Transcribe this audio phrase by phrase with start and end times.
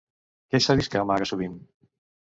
[0.53, 1.57] Què s'ha vist que amaga sovint?